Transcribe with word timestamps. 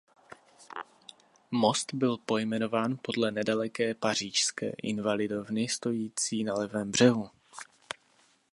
Most 1.51 1.93
byl 1.93 2.17
pojmenován 2.17 2.97
podle 3.01 3.31
nedaleké 3.31 3.93
pařížské 3.93 4.71
Invalidovny 4.83 5.67
stojící 5.67 6.43
na 6.43 6.53
levém 6.53 6.91
břehu. 6.91 7.29